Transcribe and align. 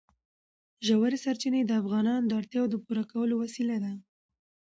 ژورې 0.87 1.17
سرچینې 1.25 1.61
د 1.65 1.71
افغانانو 1.81 2.25
د 2.27 2.31
اړتیاوو 2.39 2.71
د 2.71 2.75
پوره 2.85 3.03
کولو 3.11 3.35
وسیله 3.43 3.77
ده. 3.83 3.93